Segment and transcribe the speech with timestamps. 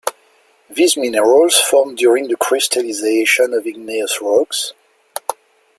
[0.67, 4.73] These minerals formed during the crystallization of igneous rocks.